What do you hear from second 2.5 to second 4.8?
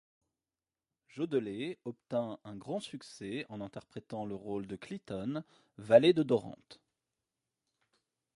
grand succès en interprétant le rôle de